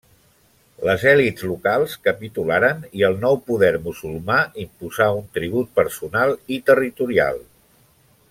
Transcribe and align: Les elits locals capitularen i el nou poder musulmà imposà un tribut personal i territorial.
Les 0.87 1.03
elits 1.09 1.43
locals 1.49 1.91
capitularen 2.07 2.79
i 3.01 3.05
el 3.09 3.19
nou 3.25 3.37
poder 3.51 3.69
musulmà 3.89 4.39
imposà 4.65 5.11
un 5.21 5.29
tribut 5.39 5.71
personal 5.81 6.35
i 6.57 6.61
territorial. 6.73 7.39